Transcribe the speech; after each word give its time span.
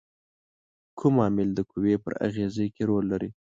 کوم 0.97 1.15
عامل 1.23 1.49
د 1.55 1.59
قوې 1.71 1.95
پر 2.03 2.13
اغیزې 2.27 2.65
کې 2.73 2.83
رول 2.89 3.03
لري؟ 3.11 3.29